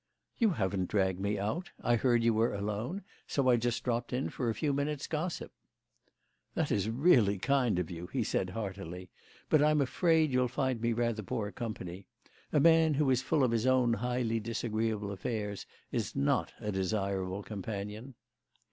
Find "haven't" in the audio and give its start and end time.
0.53-0.87